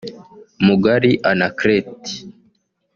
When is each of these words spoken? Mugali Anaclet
Mugali 0.65 1.11
Anaclet 1.29 1.91